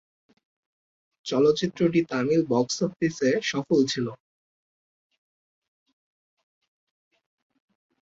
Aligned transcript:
চলচ্চিত্রটি 1.25 1.99
তামিল 2.11 2.41
বক্স 2.49 2.75
অফিসে 2.83 3.29
সফল 3.43 3.79
ছিলো। 3.87 4.13